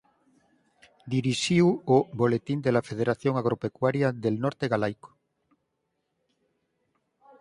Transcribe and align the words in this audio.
Dirixiu 1.13 1.65
o 1.95 1.97
"Boletín 2.21 2.59
de 2.65 2.71
la 2.75 2.85
Federación 2.89 3.33
Agropecuaria 3.37 4.07
del 4.23 4.35
Norte 4.45 4.65
Galaico". 4.73 5.09